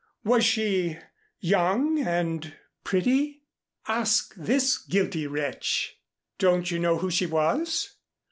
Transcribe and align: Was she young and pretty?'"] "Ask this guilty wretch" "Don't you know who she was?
Was 0.23 0.43
she 0.43 0.97
young 1.41 1.99
and 1.99 2.55
pretty?'"] 2.83 3.43
"Ask 3.87 4.33
this 4.33 4.79
guilty 4.79 5.27
wretch" 5.27 5.95
"Don't 6.39 6.71
you 6.71 6.79
know 6.79 6.97
who 6.97 7.11
she 7.11 7.27
was? 7.27 7.97